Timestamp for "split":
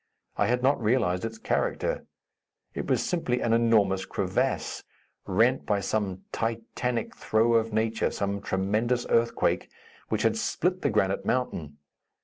10.37-10.81